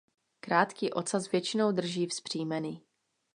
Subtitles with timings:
[0.39, 2.83] Krátký ocas většinou drží vzpřímený.